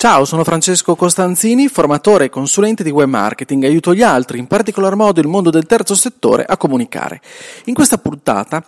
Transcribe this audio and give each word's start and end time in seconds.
Ciao, 0.00 0.24
sono 0.24 0.44
Francesco 0.44 0.94
Costanzini, 0.94 1.66
formatore 1.66 2.26
e 2.26 2.30
consulente 2.30 2.84
di 2.84 2.90
web 2.90 3.08
marketing. 3.08 3.64
Aiuto 3.64 3.92
gli 3.96 4.02
altri, 4.04 4.38
in 4.38 4.46
particolar 4.46 4.94
modo 4.94 5.20
il 5.20 5.26
mondo 5.26 5.50
del 5.50 5.66
terzo 5.66 5.96
settore, 5.96 6.44
a 6.44 6.56
comunicare. 6.56 7.20
In 7.64 7.74
questa 7.74 7.98
puntata 7.98 8.64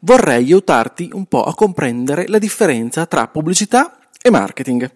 vorrei 0.00 0.44
aiutarti 0.44 1.08
un 1.14 1.24
po' 1.24 1.42
a 1.42 1.54
comprendere 1.54 2.28
la 2.28 2.36
differenza 2.36 3.06
tra 3.06 3.28
pubblicità 3.28 3.96
e 4.20 4.28
marketing. 4.28 4.90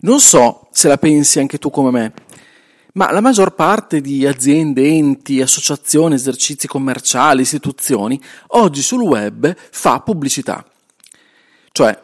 Non 0.00 0.18
so 0.18 0.66
se 0.72 0.88
la 0.88 0.96
pensi 0.96 1.38
anche 1.38 1.58
tu 1.58 1.70
come 1.70 1.92
me, 1.92 2.12
ma 2.98 3.12
la 3.12 3.20
maggior 3.20 3.54
parte 3.54 4.00
di 4.00 4.26
aziende, 4.26 4.84
enti, 4.88 5.40
associazioni, 5.40 6.16
esercizi 6.16 6.66
commerciali, 6.66 7.42
istituzioni, 7.42 8.20
oggi 8.48 8.82
sul 8.82 9.02
web 9.02 9.54
fa 9.70 10.00
pubblicità. 10.00 10.66
Cioè, 11.70 11.96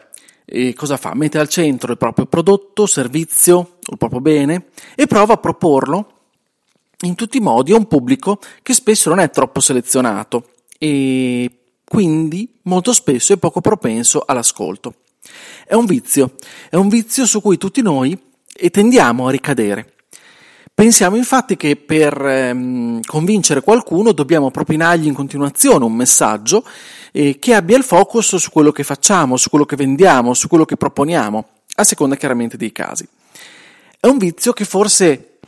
eh, 0.44 0.72
cosa 0.72 0.96
fa? 0.96 1.12
Mette 1.14 1.40
al 1.40 1.48
centro 1.48 1.90
il 1.90 1.98
proprio 1.98 2.26
prodotto, 2.26 2.86
servizio, 2.86 3.78
il 3.90 3.98
proprio 3.98 4.20
bene 4.20 4.66
e 4.94 5.08
prova 5.08 5.32
a 5.32 5.38
proporlo 5.38 6.12
in 7.00 7.16
tutti 7.16 7.38
i 7.38 7.40
modi 7.40 7.72
a 7.72 7.76
un 7.76 7.88
pubblico 7.88 8.38
che 8.62 8.72
spesso 8.72 9.08
non 9.08 9.18
è 9.18 9.30
troppo 9.30 9.58
selezionato 9.58 10.50
e 10.78 11.50
quindi 11.84 12.60
molto 12.62 12.92
spesso 12.92 13.32
è 13.32 13.36
poco 13.36 13.60
propenso 13.60 14.22
all'ascolto. 14.24 14.94
È 15.66 15.74
un 15.74 15.86
vizio, 15.86 16.36
è 16.70 16.76
un 16.76 16.86
vizio 16.86 17.26
su 17.26 17.40
cui 17.40 17.58
tutti 17.58 17.82
noi 17.82 18.16
tendiamo 18.70 19.26
a 19.26 19.32
ricadere. 19.32 19.93
Pensiamo 20.84 21.16
infatti 21.16 21.56
che 21.56 21.76
per 21.76 22.14
ehm, 22.20 23.00
convincere 23.06 23.62
qualcuno 23.62 24.12
dobbiamo 24.12 24.50
propinargli 24.50 25.06
in 25.06 25.14
continuazione 25.14 25.82
un 25.82 25.94
messaggio 25.94 26.62
eh, 27.10 27.38
che 27.38 27.54
abbia 27.54 27.78
il 27.78 27.82
focus 27.82 28.36
su 28.36 28.50
quello 28.50 28.70
che 28.70 28.84
facciamo, 28.84 29.38
su 29.38 29.48
quello 29.48 29.64
che 29.64 29.76
vendiamo, 29.76 30.34
su 30.34 30.46
quello 30.46 30.66
che 30.66 30.76
proponiamo, 30.76 31.48
a 31.76 31.84
seconda 31.84 32.16
chiaramente 32.16 32.58
dei 32.58 32.70
casi. 32.70 33.08
È 33.98 34.06
un 34.06 34.18
vizio 34.18 34.52
che 34.52 34.66
forse 34.66 35.38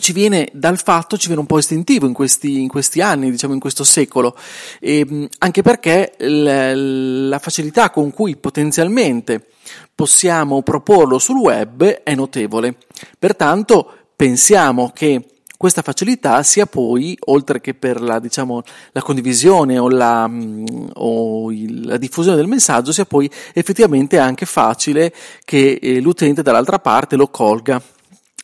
ci 0.00 0.12
viene 0.12 0.48
dal 0.52 0.76
fatto, 0.76 1.16
ci 1.16 1.28
viene 1.28 1.42
un 1.42 1.46
po' 1.46 1.58
istintivo 1.58 2.06
in 2.06 2.12
questi, 2.12 2.62
in 2.62 2.68
questi 2.68 3.00
anni, 3.00 3.30
diciamo 3.30 3.54
in 3.54 3.60
questo 3.60 3.84
secolo, 3.84 4.36
ehm, 4.80 5.28
anche 5.38 5.62
perché 5.62 6.14
l- 6.18 7.28
la 7.28 7.38
facilità 7.38 7.90
con 7.90 8.10
cui 8.10 8.34
potenzialmente 8.34 9.50
possiamo 9.94 10.62
proporlo 10.62 11.20
sul 11.20 11.36
web 11.36 11.84
è 11.84 12.14
notevole. 12.16 12.74
Pertanto 13.16 13.98
pensiamo 14.22 14.92
che 14.94 15.30
questa 15.56 15.82
facilità 15.82 16.44
sia 16.44 16.66
poi, 16.66 17.18
oltre 17.26 17.60
che 17.60 17.74
per 17.74 18.00
la, 18.00 18.20
diciamo, 18.20 18.62
la 18.92 19.02
condivisione 19.02 19.78
o, 19.78 19.88
la, 19.88 20.28
mm, 20.28 20.66
o 20.94 21.50
il, 21.50 21.86
la, 21.86 21.96
diffusione 21.96 22.36
del 22.36 22.46
messaggio, 22.46 22.92
sia 22.92 23.04
poi 23.04 23.28
effettivamente 23.52 24.20
anche 24.20 24.46
facile 24.46 25.12
che 25.44 25.72
eh, 25.82 26.00
l'utente 26.00 26.42
dall'altra 26.42 26.78
parte 26.78 27.16
lo 27.16 27.26
colga. 27.30 27.82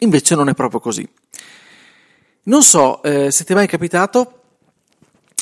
Invece 0.01 0.34
non 0.34 0.49
è 0.49 0.55
proprio 0.55 0.81
così. 0.81 1.09
Non 2.45 2.65
so 2.65 3.01
eh, 3.05 3.31
se 3.31 3.45
ti 3.45 3.53
è 3.53 3.55
mai 3.55 3.69
capitato 3.69 4.33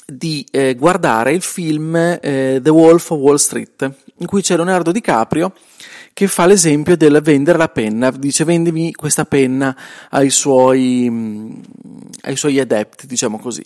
di 0.04 0.46
eh, 0.50 0.74
guardare 0.74 1.32
il 1.32 1.40
film 1.40 1.96
eh, 1.96 2.60
The 2.62 2.70
Wolf 2.70 3.10
of 3.10 3.18
Wall 3.20 3.36
Street, 3.36 3.90
in 4.18 4.26
cui 4.26 4.42
c'è 4.42 4.54
Leonardo 4.56 4.92
DiCaprio 4.92 5.54
che 6.16 6.28
fa 6.28 6.46
l'esempio 6.46 6.96
del 6.96 7.20
vendere 7.20 7.58
la 7.58 7.68
penna, 7.68 8.10
dice 8.10 8.44
vendimi 8.44 8.90
questa 8.94 9.26
penna 9.26 9.76
ai 10.08 10.30
suoi, 10.30 11.06
mm, 11.10 11.50
ai 12.22 12.36
suoi 12.36 12.58
adepti, 12.58 13.06
diciamo 13.06 13.38
così. 13.38 13.62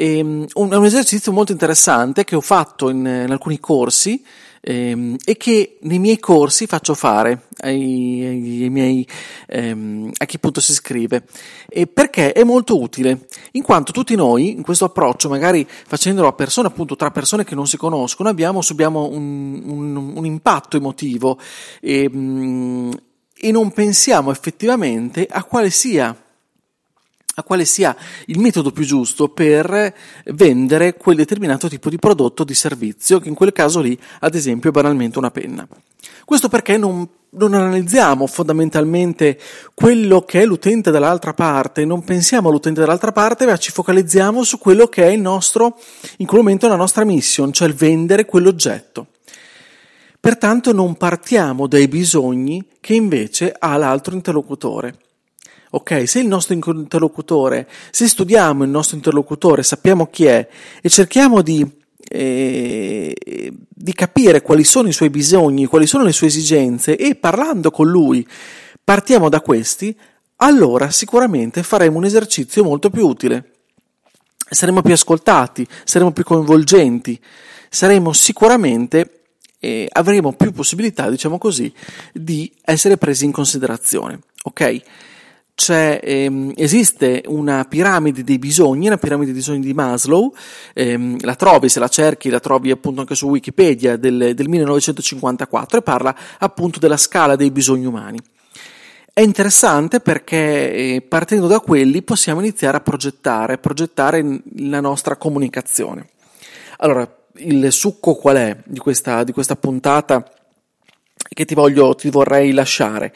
E, 0.00 0.20
um, 0.20 0.46
un, 0.54 0.70
è 0.70 0.76
un 0.76 0.84
esercizio 0.84 1.32
molto 1.32 1.50
interessante 1.50 2.22
che 2.22 2.36
ho 2.36 2.40
fatto 2.40 2.88
in, 2.88 2.98
in 2.98 3.32
alcuni 3.32 3.58
corsi 3.58 4.24
ehm, 4.60 5.16
e 5.24 5.36
che 5.36 5.78
nei 5.80 5.98
miei 5.98 6.20
corsi 6.20 6.68
faccio 6.68 6.94
fare 6.94 7.48
ai, 7.62 8.24
ai, 8.24 8.68
miei, 8.70 9.04
ehm, 9.48 10.12
a 10.16 10.24
chi 10.24 10.36
appunto 10.36 10.60
si 10.60 10.70
iscrive, 10.70 11.24
e 11.68 11.88
perché? 11.88 12.30
È 12.30 12.44
molto 12.44 12.80
utile, 12.80 13.26
in 13.52 13.62
quanto 13.64 13.90
tutti 13.90 14.14
noi 14.14 14.52
in 14.52 14.62
questo 14.62 14.84
approccio, 14.84 15.28
magari 15.28 15.66
facendolo 15.68 16.28
a 16.28 16.32
persone, 16.32 16.68
appunto 16.68 16.94
tra 16.94 17.10
persone 17.10 17.42
che 17.42 17.56
non 17.56 17.66
si 17.66 17.76
conoscono, 17.76 18.28
abbiamo, 18.28 18.62
subiamo 18.62 19.08
un, 19.10 19.62
un, 19.64 20.12
un 20.14 20.24
impatto 20.24 20.76
emotivo 20.76 21.40
e, 21.80 22.08
mm, 22.08 22.90
e 23.34 23.50
non 23.50 23.72
pensiamo 23.72 24.30
effettivamente 24.30 25.26
a 25.28 25.42
quale 25.42 25.70
sia 25.70 26.16
a 27.38 27.44
quale 27.44 27.64
sia 27.64 27.96
il 28.26 28.40
metodo 28.40 28.72
più 28.72 28.84
giusto 28.84 29.28
per 29.28 29.94
vendere 30.26 30.94
quel 30.94 31.16
determinato 31.16 31.68
tipo 31.68 31.88
di 31.88 31.96
prodotto 31.96 32.42
o 32.42 32.44
di 32.44 32.54
servizio, 32.54 33.20
che 33.20 33.28
in 33.28 33.34
quel 33.34 33.52
caso 33.52 33.80
lì, 33.80 33.98
ad 34.20 34.34
esempio, 34.34 34.70
è 34.70 34.72
banalmente 34.72 35.18
una 35.18 35.30
penna. 35.30 35.66
Questo 36.24 36.48
perché 36.48 36.76
non, 36.76 37.08
non 37.30 37.54
analizziamo 37.54 38.26
fondamentalmente 38.26 39.38
quello 39.72 40.22
che 40.22 40.42
è 40.42 40.44
l'utente 40.44 40.90
dall'altra 40.90 41.32
parte, 41.32 41.84
non 41.84 42.02
pensiamo 42.02 42.48
all'utente 42.48 42.80
dall'altra 42.80 43.12
parte, 43.12 43.46
ma 43.46 43.56
ci 43.56 43.70
focalizziamo 43.70 44.42
su 44.42 44.58
quello 44.58 44.88
che 44.88 45.04
è 45.04 45.10
il 45.10 45.20
nostro, 45.20 45.78
in 46.16 46.26
quel 46.26 46.40
momento 46.40 46.66
la 46.66 46.74
nostra 46.74 47.04
mission, 47.04 47.52
cioè 47.52 47.68
il 47.68 47.74
vendere 47.74 48.24
quell'oggetto. 48.26 49.06
Pertanto 50.18 50.72
non 50.72 50.96
partiamo 50.96 51.68
dai 51.68 51.86
bisogni 51.86 52.66
che 52.80 52.94
invece 52.94 53.54
ha 53.56 53.76
l'altro 53.76 54.14
interlocutore. 54.14 55.06
Ok, 55.70 56.08
se 56.08 56.20
il 56.20 56.26
nostro 56.26 56.54
interlocutore, 56.54 57.68
se 57.90 58.08
studiamo 58.08 58.64
il 58.64 58.70
nostro 58.70 58.96
interlocutore, 58.96 59.62
sappiamo 59.62 60.06
chi 60.06 60.24
è 60.24 60.48
e 60.80 60.88
cerchiamo 60.88 61.42
di, 61.42 61.66
eh, 62.08 63.14
di 63.68 63.92
capire 63.92 64.40
quali 64.40 64.64
sono 64.64 64.88
i 64.88 64.92
suoi 64.92 65.10
bisogni, 65.10 65.66
quali 65.66 65.86
sono 65.86 66.04
le 66.04 66.12
sue 66.12 66.28
esigenze 66.28 66.96
e 66.96 67.16
parlando 67.16 67.70
con 67.70 67.86
lui 67.86 68.26
partiamo 68.82 69.28
da 69.28 69.42
questi, 69.42 69.94
allora 70.36 70.90
sicuramente 70.90 71.62
faremo 71.62 71.98
un 71.98 72.06
esercizio 72.06 72.64
molto 72.64 72.88
più 72.88 73.06
utile. 73.06 73.52
Saremo 74.50 74.80
più 74.80 74.94
ascoltati, 74.94 75.66
saremo 75.84 76.12
più 76.12 76.24
coinvolgenti, 76.24 77.20
saremo 77.68 78.14
sicuramente 78.14 79.24
eh, 79.60 79.88
avremo 79.92 80.32
più 80.32 80.52
possibilità, 80.52 81.10
diciamo 81.10 81.36
così, 81.36 81.70
di 82.14 82.50
essere 82.62 82.96
presi 82.96 83.26
in 83.26 83.32
considerazione. 83.32 84.20
Ok? 84.44 84.82
Ehm, 85.66 86.52
esiste 86.54 87.22
una 87.26 87.64
piramide 87.64 88.22
dei 88.22 88.38
bisogni, 88.38 88.86
una 88.86 88.96
piramide 88.96 89.32
dei 89.32 89.40
bisogni 89.40 89.60
di 89.60 89.74
Maslow, 89.74 90.32
ehm, 90.72 91.16
la 91.20 91.34
trovi, 91.34 91.68
se 91.68 91.80
la 91.80 91.88
cerchi, 91.88 92.28
la 92.28 92.38
trovi 92.38 92.70
appunto 92.70 93.00
anche 93.00 93.16
su 93.16 93.28
Wikipedia 93.28 93.96
del, 93.96 94.32
del 94.34 94.48
1954 94.48 95.78
e 95.78 95.82
parla 95.82 96.16
appunto 96.38 96.78
della 96.78 96.96
scala 96.96 97.34
dei 97.34 97.50
bisogni 97.50 97.86
umani. 97.86 98.18
È 99.12 99.20
interessante 99.20 99.98
perché 99.98 100.72
eh, 100.72 101.02
partendo 101.02 101.48
da 101.48 101.58
quelli 101.58 102.02
possiamo 102.02 102.38
iniziare 102.38 102.76
a 102.76 102.80
progettare, 102.80 103.58
progettare 103.58 104.42
la 104.58 104.80
nostra 104.80 105.16
comunicazione. 105.16 106.10
Allora, 106.76 107.04
il 107.38 107.72
succo 107.72 108.14
qual 108.14 108.36
è 108.36 108.56
di 108.64 108.78
questa, 108.78 109.24
di 109.24 109.32
questa 109.32 109.56
puntata 109.56 110.22
che 111.14 111.44
ti, 111.44 111.54
voglio, 111.54 111.96
ti 111.96 112.10
vorrei 112.10 112.52
lasciare? 112.52 113.12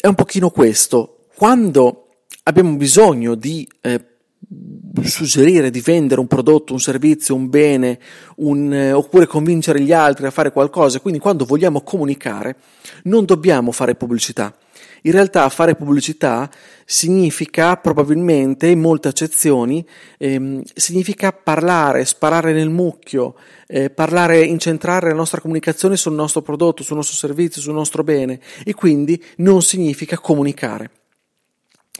È 0.00 0.06
un 0.06 0.14
pochino 0.14 0.48
questo 0.48 1.21
quando 1.34 2.08
abbiamo 2.44 2.76
bisogno 2.76 3.34
di 3.34 3.68
eh, 3.80 4.04
suggerire 5.04 5.70
di 5.70 5.80
vendere 5.80 6.20
un 6.20 6.26
prodotto, 6.26 6.72
un 6.72 6.80
servizio, 6.80 7.34
un 7.34 7.48
bene, 7.48 7.98
un, 8.36 8.72
eh, 8.72 8.92
oppure 8.92 9.26
convincere 9.26 9.80
gli 9.80 9.92
altri 9.92 10.26
a 10.26 10.30
fare 10.30 10.52
qualcosa, 10.52 11.00
quindi 11.00 11.20
quando 11.20 11.44
vogliamo 11.44 11.82
comunicare, 11.82 12.56
non 13.04 13.24
dobbiamo 13.24 13.72
fare 13.72 13.94
pubblicità. 13.94 14.54
In 15.04 15.12
realtà 15.12 15.48
fare 15.48 15.74
pubblicità 15.74 16.48
significa 16.84 17.76
probabilmente, 17.76 18.68
in 18.68 18.80
molte 18.80 19.08
accezioni, 19.08 19.84
ehm, 20.18 20.62
significa 20.74 21.32
parlare, 21.32 22.04
sparare 22.04 22.52
nel 22.52 22.70
mucchio, 22.70 23.34
eh, 23.66 23.90
parlare, 23.90 24.44
incentrare 24.44 25.08
la 25.08 25.16
nostra 25.16 25.40
comunicazione 25.40 25.96
sul 25.96 26.12
nostro 26.12 26.42
prodotto, 26.42 26.84
sul 26.84 26.96
nostro 26.96 27.16
servizio, 27.16 27.60
sul 27.60 27.74
nostro 27.74 28.04
bene 28.04 28.38
e 28.64 28.74
quindi 28.74 29.20
non 29.38 29.62
significa 29.62 30.18
comunicare. 30.18 31.01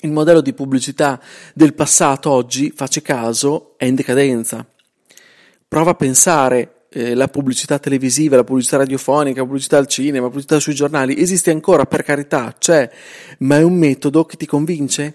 Il 0.04 0.10
modello 0.10 0.40
di 0.40 0.52
pubblicità 0.52 1.20
del 1.54 1.74
passato 1.74 2.30
oggi, 2.30 2.72
face 2.74 3.02
caso, 3.02 3.74
è 3.76 3.84
in 3.84 3.94
decadenza. 3.94 4.66
Prova 5.68 5.90
a 5.90 5.94
pensare 5.94 6.86
eh, 6.90 7.14
la 7.14 7.28
pubblicità 7.28 7.78
televisiva, 7.78 8.34
la 8.34 8.44
pubblicità 8.44 8.78
radiofonica, 8.78 9.40
la 9.40 9.46
pubblicità 9.46 9.78
al 9.78 9.86
cinema, 9.86 10.24
la 10.24 10.28
pubblicità 10.28 10.58
sui 10.58 10.74
giornali, 10.74 11.20
esiste 11.20 11.52
ancora 11.52 11.86
per 11.86 12.02
carità, 12.02 12.54
c'è, 12.58 12.90
ma 13.38 13.58
è 13.58 13.62
un 13.62 13.74
metodo 13.74 14.24
che 14.24 14.36
ti 14.36 14.44
convince? 14.44 15.14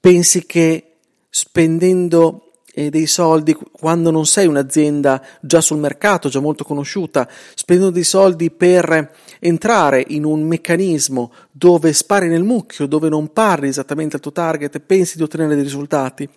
Pensi 0.00 0.46
che 0.46 0.96
spendendo 1.30 2.45
eh, 2.78 2.90
dei 2.90 3.06
soldi 3.06 3.56
quando 3.72 4.10
non 4.10 4.26
sei 4.26 4.46
un'azienda 4.46 5.24
già 5.40 5.62
sul 5.62 5.78
mercato, 5.78 6.28
già 6.28 6.40
molto 6.40 6.62
conosciuta, 6.62 7.26
spendendo 7.54 7.90
dei 7.90 8.04
soldi 8.04 8.50
per 8.50 9.12
entrare 9.40 10.04
in 10.08 10.24
un 10.24 10.42
meccanismo 10.42 11.32
dove 11.50 11.94
spari 11.94 12.28
nel 12.28 12.42
mucchio, 12.42 12.84
dove 12.86 13.08
non 13.08 13.32
parli 13.32 13.68
esattamente 13.68 14.16
al 14.16 14.22
tuo 14.22 14.32
target 14.32 14.74
e 14.74 14.80
pensi 14.80 15.16
di 15.16 15.22
ottenere 15.22 15.54
dei 15.54 15.64
risultati? 15.64 16.28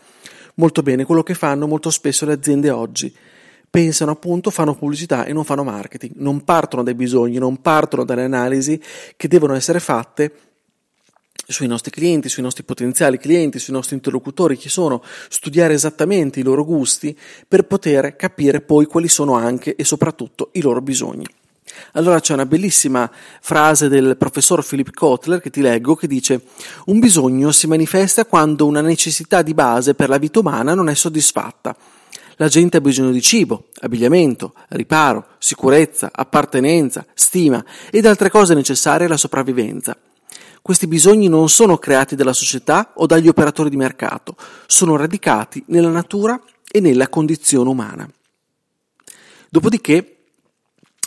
Molto 0.55 0.81
bene, 0.81 1.03
quello 1.03 1.23
che 1.23 1.33
fanno 1.33 1.67
molto 1.67 1.89
spesso 1.89 2.25
le 2.25 2.33
aziende 2.33 2.69
oggi 2.69 3.13
pensano 3.69 4.11
appunto, 4.11 4.49
fanno 4.49 4.73
pubblicità 4.73 5.25
e 5.25 5.33
non 5.33 5.43
fanno 5.43 5.63
marketing, 5.63 6.13
non 6.15 6.43
partono 6.43 6.81
dai 6.81 6.95
bisogni, 6.95 7.37
non 7.37 7.61
partono 7.61 8.03
dalle 8.03 8.23
analisi 8.23 8.81
che 9.15 9.27
devono 9.27 9.53
essere 9.53 9.79
fatte 9.79 10.31
sui 11.51 11.67
nostri 11.67 11.91
clienti, 11.91 12.29
sui 12.29 12.43
nostri 12.43 12.63
potenziali 12.63 13.17
clienti, 13.17 13.59
sui 13.59 13.73
nostri 13.73 13.95
interlocutori, 13.95 14.55
chi 14.55 14.69
sono, 14.69 15.03
studiare 15.29 15.73
esattamente 15.73 16.39
i 16.39 16.43
loro 16.43 16.63
gusti 16.63 17.17
per 17.47 17.63
poter 17.63 18.15
capire 18.15 18.61
poi 18.61 18.85
quali 18.85 19.07
sono 19.07 19.33
anche 19.33 19.75
e 19.75 19.83
soprattutto 19.83 20.49
i 20.53 20.61
loro 20.61 20.81
bisogni. 20.81 21.25
Allora 21.93 22.19
c'è 22.19 22.33
una 22.33 22.45
bellissima 22.45 23.09
frase 23.41 23.89
del 23.89 24.17
professor 24.17 24.65
Philip 24.65 24.91
Kotler 24.93 25.39
che 25.39 25.49
ti 25.49 25.61
leggo 25.61 25.95
che 25.95 26.07
dice 26.07 26.41
un 26.85 26.99
bisogno 26.99 27.51
si 27.51 27.67
manifesta 27.67 28.25
quando 28.25 28.65
una 28.65 28.81
necessità 28.81 29.41
di 29.41 29.53
base 29.53 29.93
per 29.93 30.09
la 30.09 30.17
vita 30.17 30.39
umana 30.39 30.73
non 30.73 30.89
è 30.89 30.95
soddisfatta 30.95 31.75
la 32.39 32.47
gente 32.47 32.77
ha 32.77 32.81
bisogno 32.81 33.11
di 33.11 33.21
cibo, 33.21 33.65
abbigliamento, 33.81 34.53
riparo, 34.69 35.25
sicurezza, 35.39 36.09
appartenenza, 36.13 37.05
stima 37.13 37.63
ed 37.91 38.05
altre 38.05 38.29
cose 38.29 38.53
necessarie 38.53 39.07
alla 39.07 39.17
sopravvivenza. 39.17 39.97
Questi 40.69 40.85
bisogni 40.85 41.27
non 41.29 41.49
sono 41.49 41.79
creati 41.79 42.13
dalla 42.13 42.31
società 42.31 42.91
o 42.97 43.07
dagli 43.07 43.27
operatori 43.27 43.71
di 43.71 43.75
mercato, 43.75 44.35
sono 44.67 44.97
radicati 44.97 45.63
nella 45.69 45.89
natura 45.89 46.39
e 46.71 46.79
nella 46.79 47.09
condizione 47.09 47.67
umana. 47.67 48.07
Dopodiché 49.49 50.25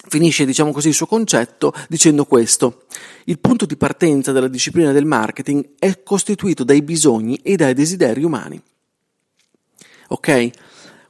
finisce, 0.09 0.45
diciamo 0.47 0.73
così, 0.73 0.89
il 0.89 0.95
suo 0.95 1.07
concetto 1.07 1.73
dicendo 1.89 2.25
questo. 2.25 2.87
Il 3.27 3.39
punto 3.39 3.65
di 3.65 3.77
partenza 3.77 4.33
della 4.33 4.49
disciplina 4.49 4.91
del 4.91 5.05
marketing 5.05 5.75
è 5.79 6.03
costituito 6.03 6.65
dai 6.65 6.83
bisogni 6.83 7.37
e 7.37 7.55
dai 7.55 7.73
desideri 7.73 8.25
umani. 8.25 8.61
Ok? 10.09 10.51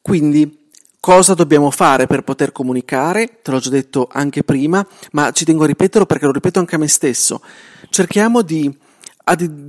Quindi 0.02 0.61
cosa 1.02 1.34
dobbiamo 1.34 1.72
fare 1.72 2.06
per 2.06 2.22
poter 2.22 2.52
comunicare? 2.52 3.40
Te 3.43 3.50
l'ho 3.50 3.58
già 3.58 3.70
detto 3.70 4.08
anche 4.08 4.44
prima, 4.44 4.87
ma 5.10 5.32
ci 5.32 5.44
tengo 5.44 5.64
a 5.64 5.66
ripeterlo 5.66 6.06
perché 6.06 6.26
lo 6.26 6.31
ripeto 6.31 6.60
anche 6.60 6.76
a 6.76 6.78
me 6.78 6.87
stesso. 6.87 7.43
Cerchiamo 7.90 8.43
di, 8.43 8.72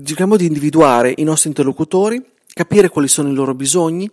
cerchiamo 0.04 0.36
di 0.38 0.46
individuare 0.46 1.12
i 1.18 1.24
nostri 1.24 1.50
interlocutori, 1.50 2.24
capire 2.54 2.90
quali 2.90 3.08
sono 3.08 3.30
i 3.30 3.34
loro 3.34 3.56
bisogni, 3.56 4.08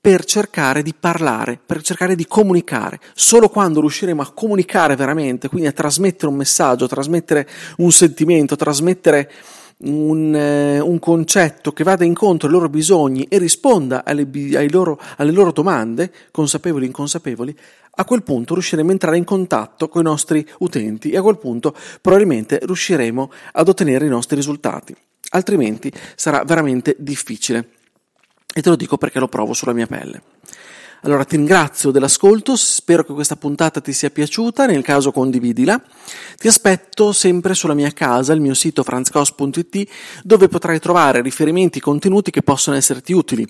per 0.00 0.24
cercare 0.24 0.82
di 0.82 0.94
parlare, 0.98 1.60
per 1.64 1.82
cercare 1.82 2.14
di 2.14 2.26
comunicare. 2.26 3.00
Solo 3.12 3.50
quando 3.50 3.80
riusciremo 3.80 4.22
a 4.22 4.32
comunicare 4.32 4.96
veramente, 4.96 5.50
quindi 5.50 5.68
a 5.68 5.72
trasmettere 5.72 6.28
un 6.28 6.38
messaggio, 6.38 6.86
a 6.86 6.88
trasmettere 6.88 7.46
un 7.78 7.92
sentimento, 7.92 8.54
a 8.54 8.56
trasmettere 8.56 9.30
un, 9.78 10.34
eh, 10.34 10.80
un, 10.80 10.98
concetto 10.98 11.72
che 11.72 11.84
vada 11.84 12.04
incontro 12.04 12.48
ai 12.48 12.54
loro 12.54 12.68
bisogni 12.68 13.24
e 13.24 13.38
risponda 13.38 14.04
alle, 14.04 14.26
loro, 14.70 14.98
alle 15.16 15.32
loro 15.32 15.52
domande, 15.52 16.12
consapevoli 16.30 16.84
e 16.84 16.88
inconsapevoli, 16.88 17.56
a 17.98 18.04
quel 18.04 18.22
punto 18.22 18.54
riusciremo 18.54 18.88
a 18.88 18.92
entrare 18.92 19.16
in 19.16 19.24
contatto 19.24 19.88
con 19.88 20.02
i 20.02 20.04
nostri 20.04 20.46
utenti 20.58 21.10
e 21.10 21.16
a 21.16 21.22
quel 21.22 21.38
punto 21.38 21.74
probabilmente 22.00 22.58
riusciremo 22.62 23.30
ad 23.52 23.68
ottenere 23.68 24.06
i 24.06 24.10
nostri 24.10 24.36
risultati. 24.36 24.94
Altrimenti 25.30 25.90
sarà 26.14 26.44
veramente 26.44 26.96
difficile. 26.98 27.70
E 28.54 28.62
te 28.62 28.68
lo 28.68 28.76
dico 28.76 28.96
perché 28.96 29.18
lo 29.18 29.28
provo 29.28 29.52
sulla 29.52 29.72
mia 29.72 29.86
pelle. 29.86 30.22
Allora 31.06 31.24
ti 31.24 31.36
ringrazio 31.36 31.92
dell'ascolto, 31.92 32.56
spero 32.56 33.04
che 33.04 33.12
questa 33.12 33.36
puntata 33.36 33.80
ti 33.80 33.92
sia 33.92 34.10
piaciuta, 34.10 34.66
nel 34.66 34.82
caso 34.82 35.12
condividila. 35.12 35.80
Ti 36.36 36.48
aspetto 36.48 37.12
sempre 37.12 37.54
sulla 37.54 37.74
mia 37.74 37.92
casa, 37.92 38.32
il 38.32 38.40
mio 38.40 38.54
sito 38.54 38.82
franzcos.it, 38.82 39.88
dove 40.24 40.48
potrai 40.48 40.80
trovare 40.80 41.22
riferimenti 41.22 41.78
e 41.78 41.80
contenuti 41.80 42.32
che 42.32 42.42
possono 42.42 42.76
esserti 42.76 43.12
utili. 43.12 43.48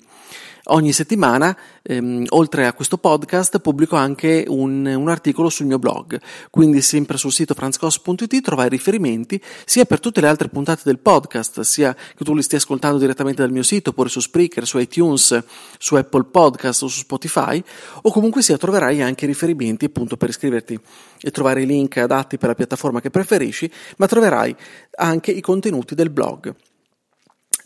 Ogni 0.69 0.91
settimana, 0.91 1.55
ehm, 1.81 2.25
oltre 2.29 2.65
a 2.65 2.73
questo 2.73 2.97
podcast, 2.97 3.59
pubblico 3.59 3.95
anche 3.95 4.43
un, 4.47 4.85
un, 4.85 5.07
articolo 5.07 5.49
sul 5.49 5.65
mio 5.65 5.79
blog, 5.79 6.19
quindi 6.49 6.81
sempre 6.81 7.17
sul 7.17 7.31
sito 7.31 7.53
franzcos.it 7.53 8.41
trovai 8.41 8.67
riferimenti 8.67 9.41
sia 9.63 9.85
per 9.85 10.01
tutte 10.01 10.19
le 10.19 10.27
altre 10.27 10.49
puntate 10.49 10.81
del 10.83 10.99
podcast, 10.99 11.61
sia 11.61 11.93
che 11.93 12.23
tu 12.25 12.35
li 12.35 12.41
stia 12.41 12.57
ascoltando 12.57 12.97
direttamente 12.97 13.41
dal 13.41 13.51
mio 13.51 13.63
sito, 13.63 13.91
oppure 13.91 14.09
su 14.09 14.19
Spreaker, 14.19 14.67
su 14.67 14.77
iTunes, 14.79 15.41
su 15.77 15.95
Apple 15.95 16.25
Podcast 16.25 16.83
o 16.83 16.87
su 16.87 16.99
Spotify, 16.99 17.63
o 18.01 18.11
comunque 18.11 18.41
sia 18.41 18.57
troverai 18.57 19.01
anche 19.01 19.25
riferimenti 19.25 19.85
appunto 19.85 20.17
per 20.17 20.27
iscriverti 20.27 20.77
e 21.21 21.31
trovare 21.31 21.61
i 21.61 21.65
link 21.65 21.95
adatti 21.95 22.37
per 22.37 22.49
la 22.49 22.55
piattaforma 22.55 22.99
che 22.99 23.09
preferisci, 23.09 23.71
ma 23.97 24.05
troverai 24.05 24.53
anche 24.97 25.31
i 25.31 25.39
contenuti 25.39 25.95
del 25.95 26.09
blog. 26.09 26.53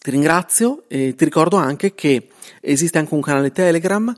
Ti 0.03 0.09
ringrazio 0.09 0.85
e 0.87 1.13
ti 1.13 1.25
ricordo 1.25 1.57
anche 1.57 1.93
che 1.93 2.29
esiste 2.59 2.97
anche 2.97 3.13
un 3.13 3.21
canale 3.21 3.51
Telegram 3.51 4.11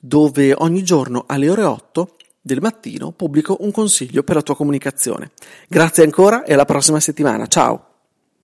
dove 0.00 0.52
ogni 0.52 0.82
giorno 0.82 1.26
alle 1.28 1.48
ore 1.48 1.62
8 1.62 2.16
del 2.40 2.60
mattino 2.60 3.12
pubblico 3.12 3.58
un 3.60 3.70
consiglio 3.70 4.24
per 4.24 4.34
la 4.34 4.42
tua 4.42 4.56
comunicazione. 4.56 5.30
Grazie 5.68 6.02
ancora 6.02 6.42
e 6.42 6.54
alla 6.54 6.64
prossima 6.64 6.98
settimana. 6.98 7.46
Ciao! 7.46 7.87